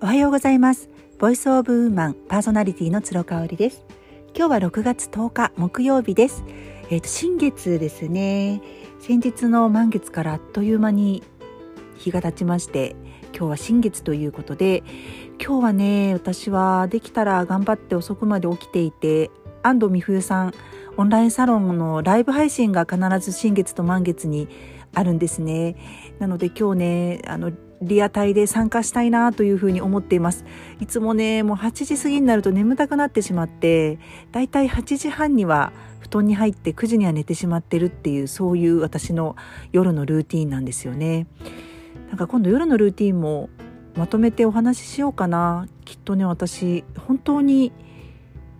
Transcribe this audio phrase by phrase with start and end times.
[0.00, 0.88] おはようございます。
[1.18, 3.84] ボイスオブウーマンパーソナリティの鶴香織です。
[4.32, 6.44] 今日は6月10日木曜日です。
[6.88, 8.62] えっ、ー、と新月ですね。
[9.00, 11.24] 先日の満月からあっという間に
[11.96, 12.94] 日が経ちまして
[13.36, 14.84] 今日は新月ということで
[15.44, 19.32] 今日はね私はできたら頑張って遅くまで起きていて
[19.64, 20.54] 安藤美冬さん
[20.96, 24.48] オンラインサロンのライブ配信が必ず新月と満月に
[24.94, 25.76] あるんですね。
[26.20, 27.50] なので今日ねあの
[27.80, 30.44] リアタイで参加したいなというふうに思っています。
[30.80, 33.98] いつもね、もう8時過ぎになると眠たくなってしまって、
[34.32, 39.36] だいたい8時半には布団に入って9時には寝てしまってるっていう、そういう私の
[39.72, 41.26] 夜のルーティンなんですよね。
[42.08, 43.50] なんか今度夜のルーティンも
[43.96, 45.68] まとめてお話ししようかな。
[45.84, 47.72] きっとね、私、本当に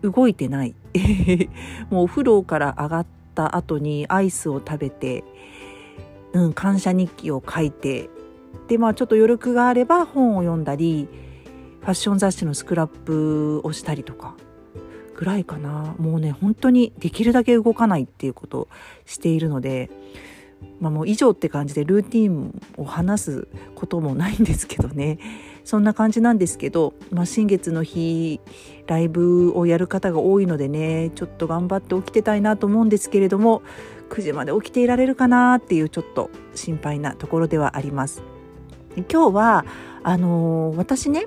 [0.03, 0.75] 動いてない。
[1.91, 5.25] もうお風呂から上がった後にアイスを食べて、
[6.33, 8.11] うん、感謝日記を書いて、
[8.69, 11.09] でまあちょっと余力があれば本を読んだり
[11.81, 14.37] ファッション雑誌のスクラップをしたりとか
[15.17, 18.69] ぐらいかなもうね本当にできるだけ動かないっていうことを
[19.05, 19.91] しているので、
[20.81, 25.19] まあ、もう以上って感じでルーティンを話すこともないんですけどね
[25.65, 28.41] そんな感じなんですけど、まあ、新月の日
[28.87, 33.63] ライブをやる方が多いのでねちょっと頑張って起きてたいなと思うんですけれども
[34.11, 38.23] 9時まで起きていられるかなっていうちょっと心配なところではあります。
[39.11, 39.65] 今日は
[40.03, 41.27] あのー、私ね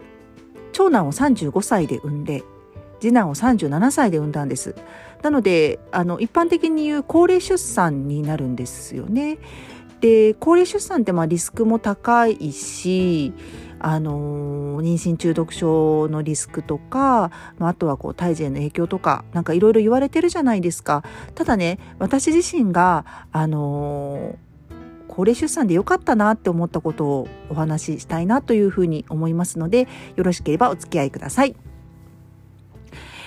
[0.72, 2.44] 長男を35歳で産んで
[3.00, 4.76] 次男を37歳で産んだんです。
[5.24, 9.40] なのであの一般的に言う高齢出産になるんですよね。
[10.02, 13.34] で高齢出産ってまあリスクも高いし
[13.80, 21.04] あの妊娠中毒症のリスクとか、まあ、あとはこう胎児への影響とかなんかいろいろ言われてるじゃないですか。
[21.34, 24.36] ただね私自身があの
[25.22, 31.56] 高齢出産で良かったなって思ったことをお話ししたいなというふうに思いますのでよろしければお付き合いください。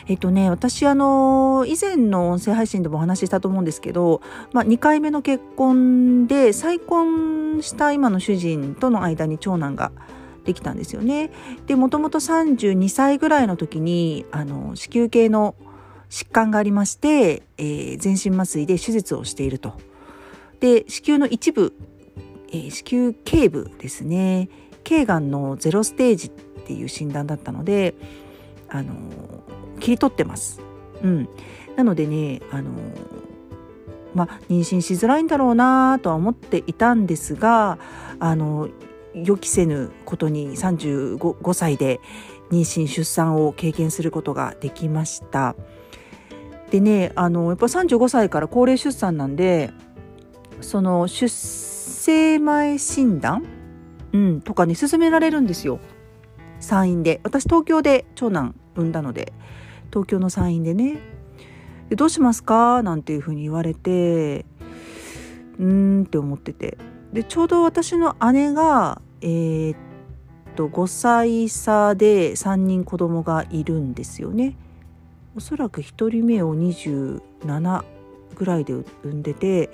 [0.08, 4.22] えっとね、私あの以前の音声配信でもお話ししたと思うんですけど、
[4.52, 9.92] まあ、2回目の結婚で再婚した今の主人との間に長男が
[10.44, 11.30] できたんですよね。
[11.68, 15.54] でもともと32歳ぐらいの時にあの子宮系の
[16.10, 19.93] 疾患がありまして、えー、全身麻酔で手術をしていると。
[20.64, 21.74] で子宮の一部、
[22.48, 24.48] えー、子宮頸部ですね
[24.82, 27.94] 頸がんのゼロステージっていう診断だったので、
[28.70, 30.62] あのー、切り取ってます。
[31.02, 31.28] うん、
[31.76, 32.74] なのでね、あのー、
[34.14, 37.78] ま、妊娠しづらいんだろうなとは思っていたんですが、
[38.18, 38.70] あの
[39.12, 42.00] 予期せぬことに35歳で
[42.50, 45.56] 妊娠出産を経験することができました。
[46.70, 49.70] でねあのやっぱ35歳から高齢出産なんで
[50.64, 53.44] その出生前診断、
[54.12, 55.78] うん、とかに勧められるんですよ。
[56.60, 57.20] 産院で。
[57.22, 59.32] 私東京で長男産んだので。
[59.90, 60.98] 東京の産院でね。
[61.88, 62.82] でどうしますか？
[62.82, 64.46] なんていうふうに言われて。
[65.58, 66.78] うーんって思ってて。
[67.12, 69.76] でちょうど私の姉がえー、っ
[70.56, 74.56] と5歳差で3人子供がいるんですよね。
[75.36, 77.84] おそらく1人目を27
[78.34, 79.70] ぐらいで産んでて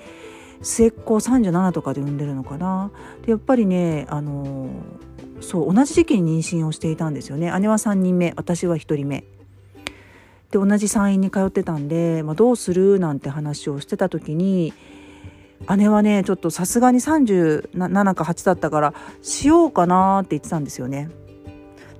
[0.61, 2.91] 末っ子37とかで産んでるのかな。
[3.25, 4.69] でやっぱりねあの
[5.41, 7.51] そう同じ時期に妊娠をしていたんですよね。
[7.59, 9.23] 姉は3人目私は1人目。
[10.51, 12.99] で同じ産院に通ってたんで、まあ、どうする？
[12.99, 14.73] なんて話をしてた時に
[15.77, 21.09] 姉はねちょっとさすがに37か8だったからしようかなって言ってたんですよね。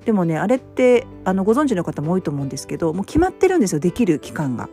[0.04, 4.68] でもねあれってあのご存知の方も多いと思うんですけどもう決まってるんですよできる期間が。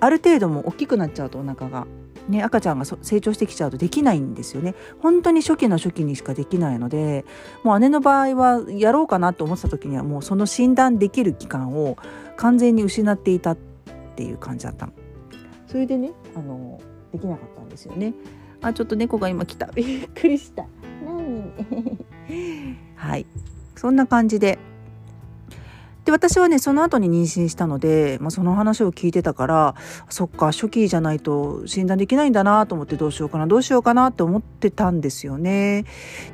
[0.00, 1.86] ある程度も大きくなっちゃうとお腹が。
[2.28, 4.74] ね、赤ちゃんが成長してきちゃうとできないんですよね。
[5.00, 7.24] 本当に初期の初期にしかできないので
[7.64, 11.96] もう姉の場合はやろうかなと思ってた時にはもうその診断できる期間を
[12.36, 13.56] 完全に失っていたっ
[14.16, 14.92] ていう感じだったの。
[15.66, 16.80] それでねあの
[17.12, 18.14] できなかったんですよね。
[18.62, 19.66] あちょっと猫が今来た。
[19.66, 20.66] びっくりした。
[21.04, 21.50] 何？
[22.96, 23.26] はい。
[23.76, 24.58] そんな感じで
[26.10, 29.74] で私はねその後に妊娠したので、まあ、その話を聞いてたから
[30.08, 35.84] そっか初期じゃないと診断できないんだなと思ってどうしようかなどうしようかなって思ってたんですよね。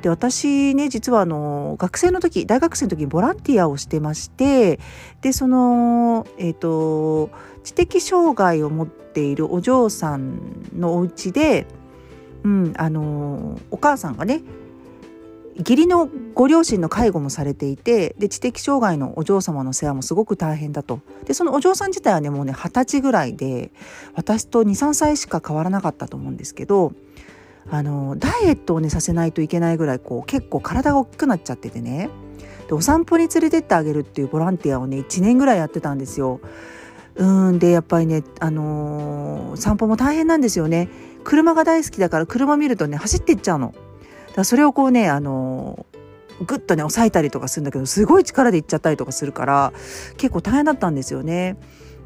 [0.00, 4.80] で私ね実はあの学生の時大学生の時にボランティアをしてまして
[5.20, 7.30] でそのえっ、ー、と
[7.62, 11.66] 知的障害を持っているお嬢さんのお家で、
[12.44, 14.42] うん、あのお母さんがね
[15.58, 23.70] 義理のご両親の介護もされていてで知的障害のお嬢様の世話もすごく大変だとでそのお嬢さん自体はねもうね二十歳ぐらいで
[24.14, 26.92] 私と23歳しか変わらなかったと思うんですけど
[27.70, 32.10] あのダイエットをねさせないといけないぐらいこう結構体が大きくなっちゃっててね
[32.68, 36.40] でお散歩に連れてってあげるっていうボランティアをね1年ぐらいやってたんですよ。
[37.14, 40.90] うんでやっぱりね、あのー、散歩も大変なんですよね。
[41.24, 43.74] 車が大好きだから車見るとね走ってっちゃうの。
[44.36, 49.72] だそれをこうね、あのー、ぐっとね押さえたりとかするんだけどすごい力でいっちゃったりとかするから
[50.18, 51.56] 結構大変だったんですよね。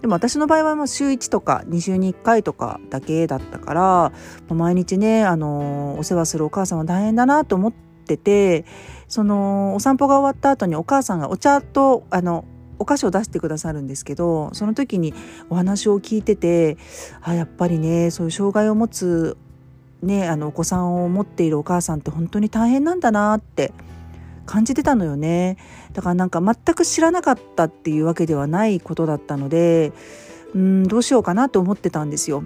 [0.00, 4.12] でも私の場合はもう週1とか2週に1回とかだけだったから
[4.48, 8.64] 毎日ね、あのお世話するお母さんは大変だなと思ってて
[9.08, 12.46] そのお散歩が終わった後にお母さんがお茶とあの
[12.78, 15.12] お菓子を出してくださるんですけどその時に
[15.50, 16.78] お話を聞いてて
[17.20, 19.36] あやっぱりねそういう障害を持つ、
[20.02, 23.72] ね、あのお子さんを持っているお母さんって本当に大変なんだなって
[24.46, 25.58] 感じてたのよね
[25.92, 29.92] だからなんか全く知らなかったっていうわけではないことだったので
[30.54, 32.42] うんどうしようかなと思ってたんですよ。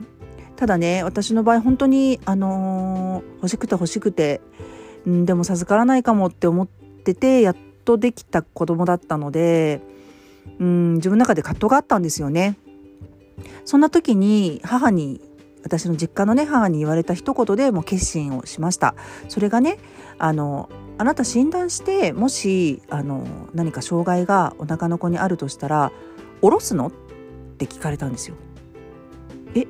[0.56, 4.40] ただね私の場合本当にあのー、欲しくて欲しくて
[5.08, 9.80] んでも授からないかもって思っててやっとできた子供だったので
[10.60, 12.56] うん自分の中で葛藤があったんですよね。
[13.64, 15.20] そんな時に母に
[15.64, 18.94] 私の実家のね母に言われた一言でもう決心をしました。
[19.28, 19.78] それがね
[20.19, 20.69] あの
[20.99, 25.90] あなた診断してもしあの何か障害がお腹の子にあるとしたら
[26.40, 26.88] 下ろすの？
[26.88, 26.93] っ
[27.56, 28.37] て聞かれたんですよ。
[29.55, 29.66] え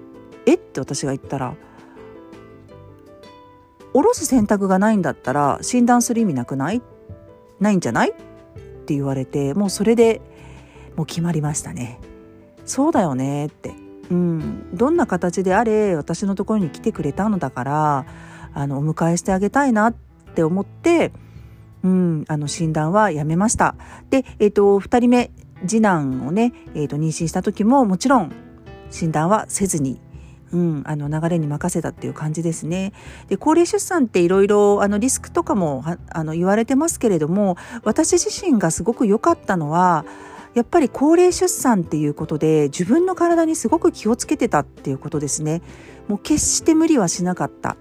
[0.47, 0.55] え？
[0.55, 1.55] って私が言ったら
[3.93, 6.83] 下ろす選択がないんだったら診断する意味なくない？
[7.61, 8.11] ないんじゃない？
[8.11, 8.15] っ
[8.87, 10.21] て言われてもうそれで
[10.97, 12.01] もう決まりましたね。
[12.67, 13.75] そうだよねって、
[14.11, 18.07] うん、どんな形であれ私のところに来てくれたのだから
[18.53, 19.95] あのお迎えしてあげたいなっ
[20.35, 21.13] て思って、
[21.83, 23.75] うん、あの診断はやめました。
[24.11, 25.31] で、え、ー、と、2人目、
[25.67, 28.33] 次男をね、え、ー、と、妊娠した時ももちろん
[28.91, 30.01] 診断はせずに、
[30.53, 32.93] うん、あの流れに任せたっていう感じですね。
[33.29, 40.05] で高齢出産っていろいろリスクとかもあの言われてますけれども私自身がすごく良かったのは
[40.55, 45.63] やっぱり高齢出産っていうことで自分の体にすごく気をつけてたっていうことですね。
[46.09, 47.77] もう決して無理はしなかった。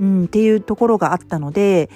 [0.00, 1.88] うん、っていうところがあったので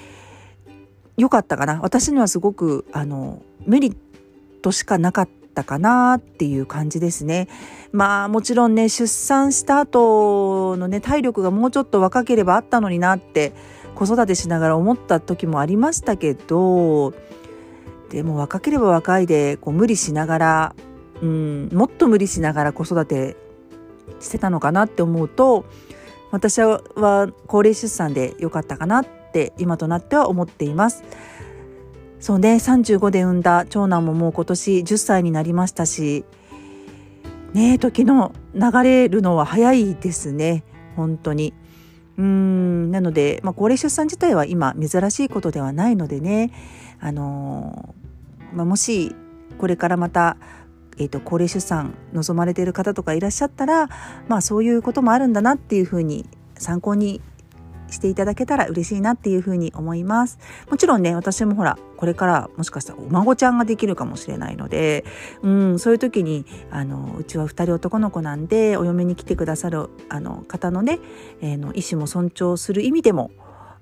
[1.17, 3.97] 良かったかな私にはすごくあのメリッ
[4.61, 7.47] トしかなかったかなっていう感じですね。
[7.91, 13.53] まあもちろんね出産した後のね体力がもうちょっと若ければあったのになって
[13.95, 17.13] 子育てしながら思った時もありましたけど
[18.11, 20.75] でも若ければ若いでこう無理しながら、
[21.21, 23.37] うん、もっと無理しながら子育て
[24.19, 25.65] してたのかなって思うと
[26.31, 31.03] 私は高齢出産で良かったかなって今となっては思っています。
[32.19, 36.23] そうね35で産んだ長男ももう今年10歳になりましたし
[37.53, 40.63] ね時の流れるのは早いですね
[40.95, 41.53] 本当に。
[42.17, 46.51] うんなので、まあ、高齢出産自体は今珍しいことではないのでね、
[46.99, 47.95] あの、
[48.53, 49.15] まあ、もし
[49.57, 50.37] これからまた
[50.97, 53.87] えーと、高齢出産望まれている方とかいらっしゃったら、
[54.27, 56.25] まあ、そういうこともあるんだなっていうふうに
[56.57, 57.21] 参考に
[57.91, 60.39] していただけたら嬉しいなっていうふに思います。
[60.69, 65.03] もちろんね、私もほら、これからもしかしたらお孫ちゃんができるかもしれないので、
[65.41, 70.99] うん、そういう時に、あの、うちは2人男の子なんで、お嫁に来てくださる、あの、方のね、
[71.41, 73.31] えー、の意思も尊重する意味でも、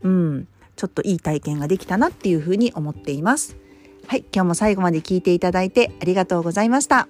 [0.02, 3.58] うん、ちょっといい体験ができたなっていうふうに思っています。
[4.10, 7.08] はい、今日も最後まで聞いていただいてありがとうございました。